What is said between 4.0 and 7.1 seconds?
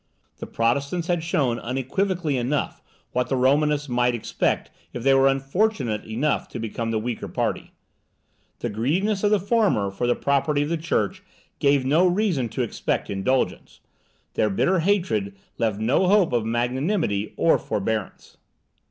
expect if they were unfortunate enough to become the